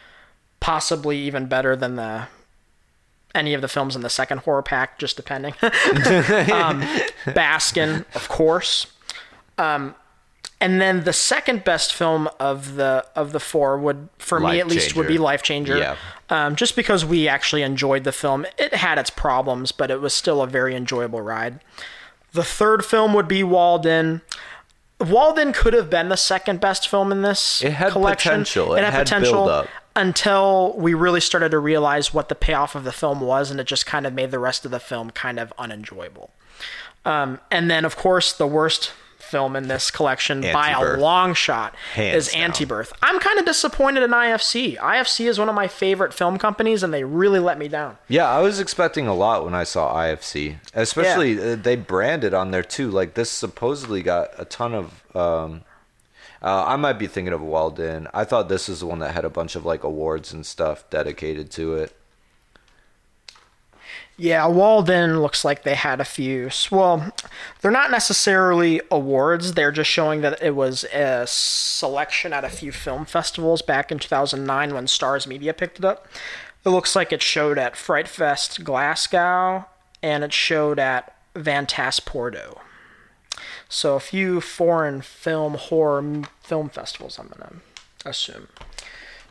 [0.61, 2.27] possibly even better than the
[3.35, 5.53] any of the films in the second horror pack, just depending.
[5.61, 6.81] um,
[7.25, 8.87] Baskin, of course.
[9.57, 9.95] Um,
[10.61, 14.59] and then the second best film of the of the four would, for me Life
[14.61, 15.77] at least, would be Life Changer.
[15.77, 15.97] Yeah.
[16.29, 18.45] Um, just because we actually enjoyed the film.
[18.57, 21.61] It had its problems, but it was still a very enjoyable ride.
[22.33, 24.21] The third film would be Walled In.
[24.99, 28.31] Walden could have been the second best film in this It had collection.
[28.31, 28.73] potential.
[28.75, 29.67] It had build-up.
[29.95, 33.65] until we really started to realize what the payoff of the film was, and it
[33.65, 36.31] just kind of made the rest of the film kind of unenjoyable.
[37.05, 38.91] Um, and then, of course, the worst
[39.27, 42.33] film in this collection by a long shot Hands is.
[42.33, 42.93] Anti-Birth.
[43.01, 44.77] I'm kind of disappointed in IFC.
[44.77, 47.97] IFC is one of my favorite film companies, and they really let me down.
[48.07, 50.57] Yeah, I was expecting a lot when I saw IFC.
[50.73, 52.89] Especially uh, they branded on there too.
[52.89, 55.15] Like this supposedly got a ton of.
[55.15, 55.63] Um,
[56.41, 58.07] uh, I might be thinking of Walled In.
[58.13, 60.87] I thought this is the one that had a bunch of like awards and stuff
[60.89, 61.96] dedicated to it.
[64.19, 66.49] Yeah, Walled In looks like they had a few.
[66.71, 67.13] Well,
[67.61, 69.53] they're not necessarily awards.
[69.53, 73.99] They're just showing that it was a selection at a few film festivals back in
[73.99, 76.07] 2009 when Stars Media picked it up.
[76.65, 79.65] It looks like it showed at Fright Fest Glasgow
[80.01, 82.57] and it showed at Fantasporto.
[83.69, 87.53] So a few foreign film horror film festivals, I'm gonna
[88.03, 88.47] assume.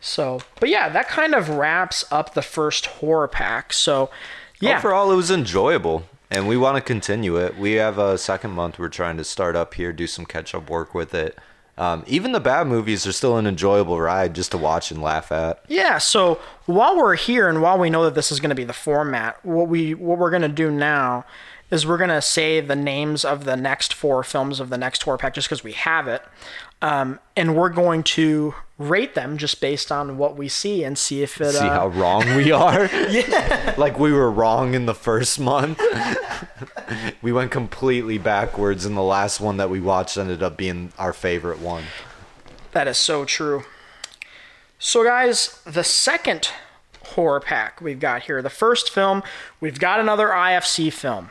[0.01, 3.73] So, but yeah, that kind of wraps up the first horror pack.
[3.73, 4.11] So,
[4.61, 7.57] yeah, Overall, it was enjoyable, and we want to continue it.
[7.57, 10.71] We have a second month we're trying to start up here, do some catch up
[10.71, 11.39] work with it.
[11.79, 15.31] Um, even the bad movies are still an enjoyable ride just to watch and laugh
[15.31, 15.63] at.
[15.69, 18.65] Yeah, so while we're here and while we know that this is going to be
[18.65, 21.27] the format, what we what we're going to do now
[21.71, 25.03] is we're going to say the names of the next four films of the next
[25.03, 26.23] horror pack just because we have it.
[26.83, 31.23] Um, and we're going to rate them just based on what we see and see
[31.23, 32.87] if it See uh, how wrong we are?
[33.09, 33.75] yeah.
[33.79, 35.81] Like we were wrong in the first month.
[37.23, 41.13] we went completely backwards, and the last one that we watched ended up being our
[41.13, 41.85] favorite one.
[42.73, 43.65] That is so true.
[44.79, 46.51] So, guys, the second
[47.03, 49.23] horror pack we've got here, the first film,
[49.61, 51.31] we've got another IFC film.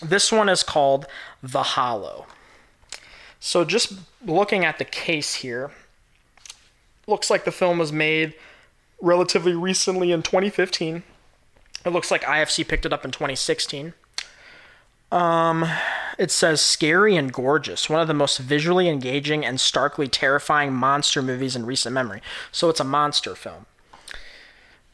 [0.00, 1.06] This one is called
[1.42, 2.26] The Hallow.
[3.40, 5.70] So, just looking at the case here,
[7.06, 8.34] looks like the film was made
[9.00, 11.02] relatively recently in 2015.
[11.84, 13.94] It looks like IFC picked it up in 2016.
[15.10, 15.64] Um,
[16.18, 21.22] it says scary and gorgeous, one of the most visually engaging and starkly terrifying monster
[21.22, 22.20] movies in recent memory.
[22.52, 23.66] So it's a monster film.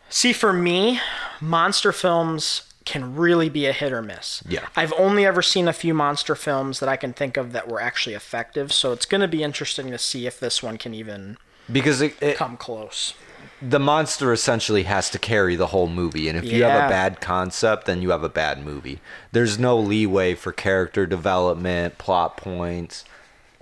[0.09, 1.01] See, for me,
[1.41, 4.43] monster films can really be a hit or miss.
[4.47, 4.67] Yeah.
[4.77, 7.81] I've only ever seen a few monster films that I can think of that were
[7.81, 11.39] actually effective, so it's going to be interesting to see if this one can even
[11.73, 13.15] Because it, it, come close.
[13.63, 17.21] the monster essentially has to carry the whole movie, and if you have a bad
[17.23, 19.01] concept, then you have a bad movie.
[19.33, 23.05] There's no leeway for character development, plot points.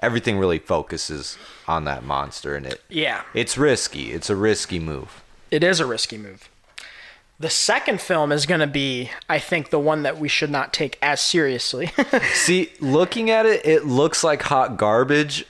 [0.01, 3.23] Everything really focuses on that monster, and it Yeah.
[3.35, 4.11] it's risky.
[4.13, 5.23] It's a risky move.
[5.53, 6.49] It is a risky move.
[7.43, 10.73] The second film is going to be, I think, the one that we should not
[10.73, 11.91] take as seriously.
[12.35, 15.45] See, looking at it, it looks like hot garbage.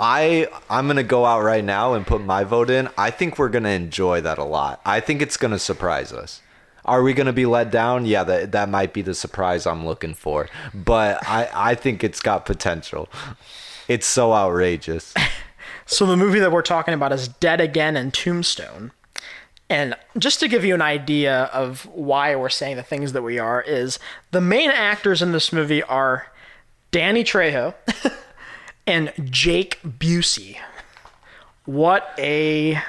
[0.00, 2.88] I I'm gonna go out right now and put my vote in.
[2.98, 4.80] I think we're gonna enjoy that a lot.
[4.84, 6.42] I think it's gonna surprise us.
[6.84, 8.06] Are we gonna be let down?
[8.06, 10.48] Yeah, that that might be the surprise I'm looking for.
[10.74, 13.08] But I I think it's got potential.
[13.88, 15.14] It's so outrageous.
[15.88, 18.90] So the movie that we're talking about is Dead Again in Tombstone.
[19.68, 23.38] And just to give you an idea of why we're saying the things that we
[23.38, 23.98] are, is
[24.30, 26.28] the main actors in this movie are
[26.92, 27.74] Danny Trejo
[28.86, 30.58] and Jake Busey.
[31.64, 32.84] What a It's a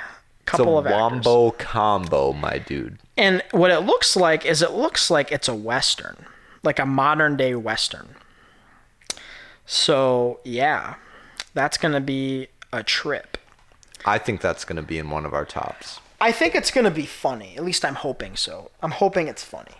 [0.45, 0.95] couple of actors.
[1.57, 2.99] combo, my dude.
[3.17, 6.27] And what it looks like is it looks like it's a western,
[6.61, 8.09] like a modern day western.
[9.65, 10.95] So yeah,
[11.55, 13.37] that's gonna be a trip.
[14.05, 15.99] I think that's going to be in one of our tops.
[16.19, 17.55] I think it's gonna be funny.
[17.57, 18.71] At least I'm hoping so.
[18.81, 19.75] I'm hoping it's funny.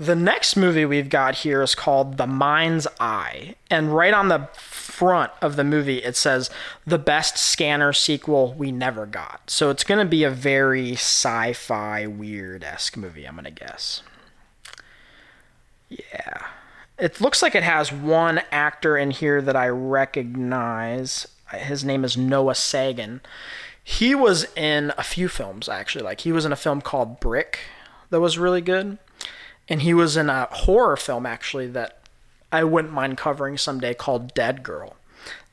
[0.00, 3.56] The next movie we've got here is called The Mind's Eye.
[3.70, 6.48] And right on the front of the movie, it says,
[6.86, 9.50] the best scanner sequel we never got.
[9.50, 13.50] So it's going to be a very sci fi, weird esque movie, I'm going to
[13.50, 14.02] guess.
[15.90, 16.46] Yeah.
[16.98, 21.28] It looks like it has one actor in here that I recognize.
[21.52, 23.20] His name is Noah Segan.
[23.98, 26.04] He was in a few films, actually.
[26.04, 27.58] Like, he was in a film called Brick
[28.10, 28.98] that was really good
[29.70, 31.98] and he was in a horror film actually that
[32.52, 34.94] I wouldn't mind covering someday called Deadgirl.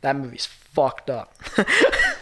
[0.01, 1.35] That movie's fucked up.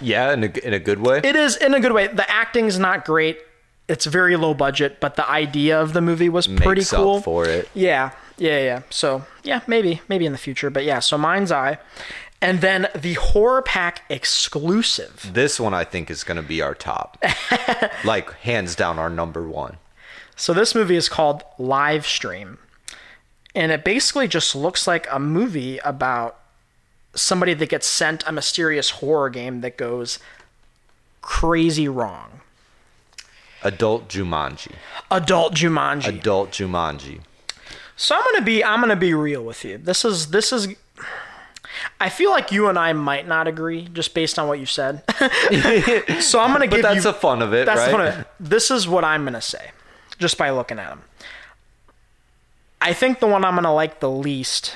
[0.01, 1.21] Yeah, in a, in a good way.
[1.23, 2.07] it is in a good way.
[2.07, 3.39] The acting's not great.
[3.87, 7.21] It's very low budget, but the idea of the movie was pretty cool.
[7.21, 7.69] for it.
[7.73, 8.81] Yeah, yeah, yeah.
[8.89, 10.69] So yeah, maybe, maybe in the future.
[10.69, 11.77] But yeah, so Mind's Eye,
[12.41, 15.31] and then the Horror Pack exclusive.
[15.33, 17.23] This one I think is going to be our top.
[18.03, 19.77] like hands down our number one.
[20.35, 22.57] So this movie is called Live Stream.
[23.53, 26.37] And it basically just looks like a movie about
[27.15, 30.19] somebody that gets sent a mysterious horror game that goes
[31.21, 32.41] crazy wrong.
[33.63, 34.73] Adult Jumanji.
[35.09, 36.07] Adult Jumanji.
[36.19, 37.21] Adult Jumanji.
[37.95, 39.77] so I'm gonna be I'm gonna be real with you.
[39.79, 40.67] This is this is
[41.99, 45.03] I feel like you and I might not agree just based on what you said.
[46.21, 47.85] so I'm gonna But give that's you the fun of it, That's right?
[47.87, 48.27] the fun of it.
[48.39, 49.71] This is what I'm gonna say,
[50.19, 51.03] just by looking at them.
[52.81, 54.75] I think the one I'm gonna like the least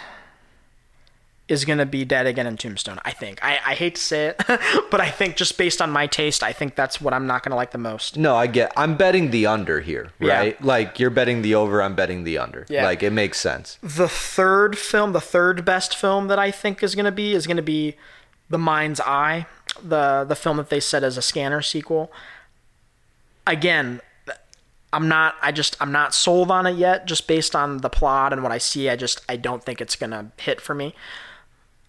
[1.50, 3.00] is gonna be Dead Again in Tombstone.
[3.04, 3.44] I think.
[3.44, 4.38] I, I hate to say it,
[4.92, 7.56] but I think just based on my taste, I think that's what I'm not gonna
[7.56, 8.18] like the most.
[8.18, 8.72] No, I get.
[8.78, 10.38] I'm betting the under here, Yeah.
[10.38, 10.62] right?
[10.64, 12.66] Like you're betting the over, I'm betting the under.
[12.70, 12.84] Yeah.
[12.86, 13.78] Like it makes sense.
[13.82, 17.62] The third film, the third best film that I think is gonna be is gonna
[17.62, 17.96] be
[18.50, 19.46] The Mind's Eye,
[19.84, 22.12] the the film that they said is a scanner sequel.
[23.48, 24.02] Again,
[24.94, 28.34] I'm not I just I'm not sold on it yet just based on the plot
[28.34, 28.90] and what I see.
[28.90, 30.94] I just I don't think it's going to hit for me.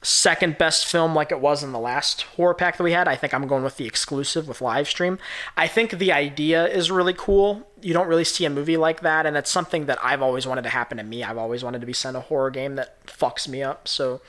[0.03, 3.07] Second best film like it was in the last horror pack that we had.
[3.07, 5.19] I think I'm going with the exclusive with live stream.
[5.59, 7.69] I think the idea is really cool.
[7.83, 10.63] You don't really see a movie like that and it's something that I've always wanted
[10.63, 11.23] to happen to me.
[11.23, 13.87] I've always wanted to be sent a horror game that fucks me up.
[13.89, 14.23] So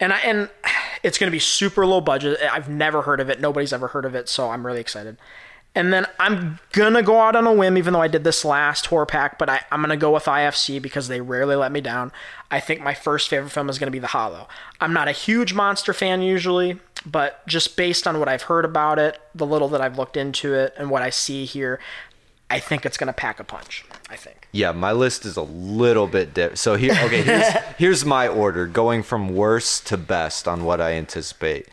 [0.00, 0.50] and I and
[1.02, 2.38] it's going to be super low budget.
[2.42, 3.40] I've never heard of it.
[3.40, 5.16] Nobody's ever heard of it, so I'm really excited.
[5.76, 8.86] And then I'm gonna go out on a whim, even though I did this last
[8.86, 12.12] horror pack, but I, I'm gonna go with IFC because they rarely let me down.
[12.50, 14.48] I think my first favorite film is gonna be The Hallow.
[14.80, 18.98] I'm not a huge monster fan usually, but just based on what I've heard about
[18.98, 21.78] it, the little that I've looked into it, and what I see here,
[22.48, 23.84] I think it's gonna pack a punch.
[24.08, 24.48] I think.
[24.52, 26.58] Yeah, my list is a little bit different.
[26.58, 30.92] So here, okay, here's here's my order, going from worst to best on what I
[30.92, 31.68] anticipate.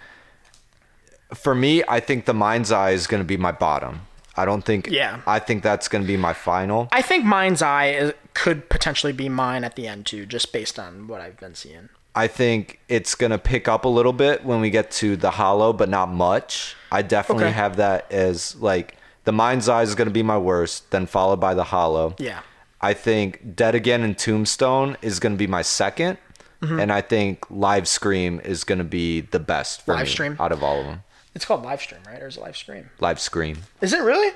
[1.34, 4.02] For me, I think the Mind's Eye is going to be my bottom.
[4.36, 4.88] I don't think.
[4.90, 5.22] Yeah.
[5.28, 6.88] I think that's going to be my final.
[6.92, 10.80] I think Mind's Eye is, could potentially be mine at the end too, just based
[10.80, 11.90] on what I've been seeing.
[12.16, 15.32] I think it's going to pick up a little bit when we get to the
[15.32, 16.76] Hallow, but not much.
[16.92, 17.54] I definitely Okay.
[17.54, 21.40] have that as like the Mind's Eye is going to be my worst, then followed
[21.40, 22.16] by the Hallow.
[22.20, 22.42] Yeah.
[22.82, 26.18] I think Dead Again in Tombstone is going to be my 2nd
[26.62, 26.80] Mm-hmm.
[26.80, 30.38] and I think Live Scream is going to be the best for Live me Stream?
[30.40, 31.04] out of all of them.
[31.36, 32.22] It's called live stream, right?
[32.22, 32.90] Or is it live stream?
[33.00, 33.60] Live Scream.
[33.82, 34.34] Is it really?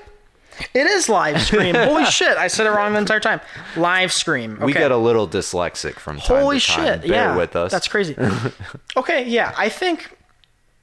[0.74, 1.76] It is live stream.
[1.76, 2.36] Holy shit!
[2.38, 3.42] I said it wrong the entire time.
[3.76, 4.54] Live stream.
[4.54, 4.66] Okay.
[4.66, 6.86] We get a little dyslexic from time Holy to time.
[6.86, 7.02] shit!
[7.02, 7.72] Bear yeah, with us.
[7.72, 8.16] That's crazy.
[8.98, 10.18] okay, yeah, I think.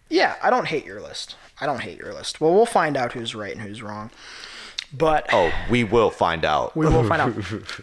[0.09, 1.37] Yeah, I don't hate your list.
[1.61, 2.41] I don't hate your list.
[2.41, 4.11] Well, we'll find out who's right and who's wrong.
[4.93, 6.77] But oh, we will find out.
[6.77, 7.35] we will find out.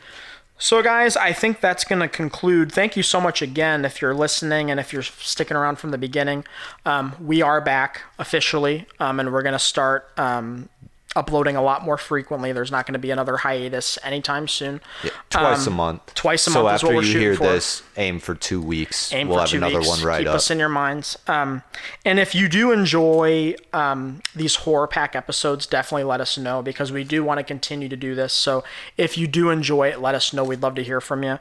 [0.64, 2.72] So, guys, I think that's going to conclude.
[2.72, 5.98] Thank you so much again if you're listening and if you're sticking around from the
[5.98, 6.46] beginning.
[6.86, 10.70] Um, we are back officially, um, and we're going to start um,
[11.16, 12.52] uploading a lot more frequently.
[12.54, 14.80] There's not going to be another hiatus anytime soon.
[15.04, 16.14] Yeah, twice Um, a month.
[16.16, 17.44] twice a so month is after what we're you shooting hear for.
[17.44, 19.12] this, aim for two weeks.
[19.12, 19.90] aim we'll for have two another weeks.
[19.90, 20.36] one right Keep up.
[20.36, 21.18] us in your minds.
[21.28, 21.64] Um,
[22.06, 26.92] and if you do enjoy um, these horror pack episodes, definitely let us know because
[26.92, 28.32] we do want to continue to do this.
[28.32, 28.64] So
[28.98, 30.44] if you do enjoy it, let us know.
[30.46, 31.40] We'd love to hear from you.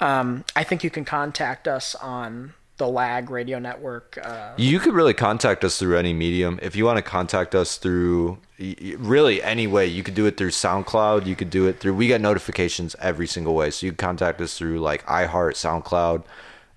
[0.00, 4.18] Um, I think you can contact us on the Lag Radio Network.
[4.20, 6.58] Uh, You could really contact us through any medium.
[6.60, 10.50] If you want to contact us through really any way, you could do it through
[10.50, 11.24] SoundCloud.
[11.26, 11.94] You could do it through.
[11.94, 16.24] We get notifications every single way, so you can contact us through like iHeart, SoundCloud.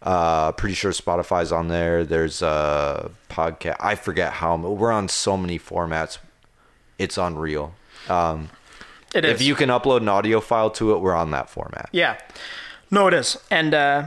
[0.04, 2.06] Uh, pretty sure Spotify's on there.
[2.06, 3.78] There's a podcast.
[3.80, 4.56] I forget how.
[4.58, 6.20] We're on so many formats.
[7.00, 7.74] It's unreal.
[8.08, 8.50] Um,
[9.16, 9.32] it is.
[9.42, 11.90] if you can upload an audio file to it, we're on that format.
[11.92, 12.18] Yeah.
[12.92, 13.38] No, it is.
[13.50, 14.04] And uh,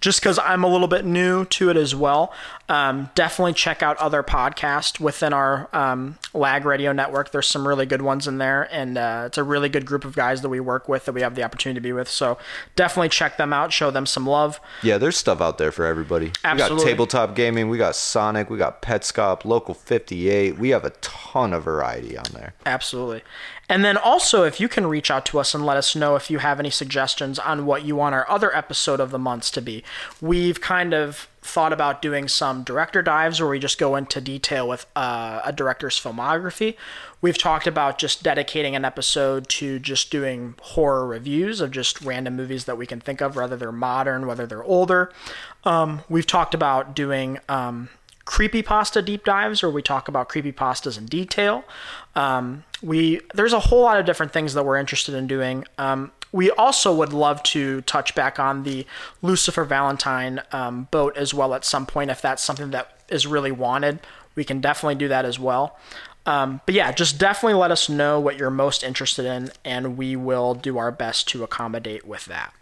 [0.00, 2.32] just because I'm a little bit new to it as well,
[2.70, 7.32] um, definitely check out other podcasts within our um, Lag Radio Network.
[7.32, 10.14] There's some really good ones in there, and uh, it's a really good group of
[10.14, 12.08] guys that we work with that we have the opportunity to be with.
[12.08, 12.38] So
[12.76, 14.60] definitely check them out, show them some love.
[14.84, 16.26] Yeah, there's stuff out there for everybody.
[16.26, 16.86] We got Absolutely.
[16.86, 20.56] tabletop gaming, we got Sonic, we got Petscop, Local 58.
[20.56, 22.54] We have a ton of variety on there.
[22.64, 23.22] Absolutely.
[23.68, 26.30] And then also, if you can reach out to us and let us know if
[26.30, 29.62] you have any suggestions on what you want our other episode of the months to
[29.62, 29.82] be.
[30.20, 34.68] We've kind of thought about doing some director dives where we just go into detail
[34.68, 36.76] with uh, a director's filmography.
[37.22, 42.36] We've talked about just dedicating an episode to just doing horror reviews of just random
[42.36, 45.12] movies that we can think of, whether they're modern, whether they're older.
[45.64, 47.88] Um, we've talked about doing um,
[48.26, 51.64] creepypasta deep dives where we talk about creepy pastas in detail.
[52.14, 55.64] Um, we there's a whole lot of different things that we're interested in doing.
[55.78, 58.86] Um, we also would love to touch back on the
[59.22, 63.52] Lucifer Valentine um, boat as well at some point if that's something that is really
[63.52, 64.00] wanted.
[64.34, 65.78] We can definitely do that as well.
[66.26, 70.16] Um, but yeah, just definitely let us know what you're most interested in, and we
[70.16, 72.52] will do our best to accommodate with that.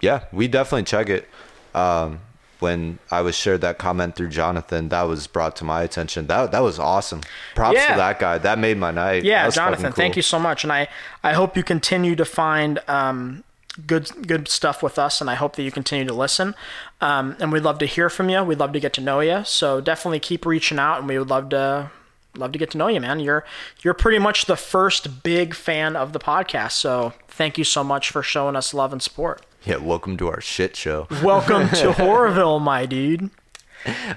[0.00, 1.28] Yeah, we definitely check it.
[1.74, 2.20] Um,
[2.60, 6.26] when I was shared that comment through Jonathan, that was brought to my attention.
[6.26, 7.20] That that was awesome.
[7.54, 7.92] Props Yeah.
[7.92, 8.38] to that guy.
[8.38, 9.24] That made my night.
[9.24, 10.88] Yeah, Jonathan, fucking thank you so much, and I
[11.22, 13.44] I hope you continue to find um,
[13.86, 16.54] good good stuff with us, and I hope that you continue to listen.
[17.00, 18.42] Um, and we'd love to hear from you.
[18.42, 19.42] We'd love to get to know you.
[19.44, 21.90] So definitely keep reaching out, and we would love to
[22.36, 23.20] love to get to know you, man.
[23.20, 23.44] You're
[23.82, 26.72] you're pretty much the first big fan of the podcast.
[26.72, 29.44] So thank you so much for showing us love and support.
[29.70, 31.08] Yeah, welcome to our shit show.
[31.24, 33.30] Welcome to Horrorville, my dude.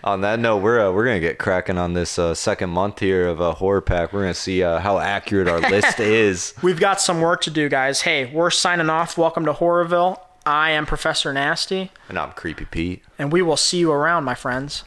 [0.03, 3.27] on that note, we're uh, we're gonna get cracking on this uh, second month here
[3.27, 4.13] of a horror pack.
[4.13, 6.53] We're gonna see uh, how accurate our list is.
[6.61, 8.01] We've got some work to do, guys.
[8.01, 9.17] Hey, we're signing off.
[9.17, 10.19] Welcome to Horrorville.
[10.45, 13.03] I am Professor Nasty, And I'm Creepy Pete.
[13.19, 14.77] and we will see you around, my friends.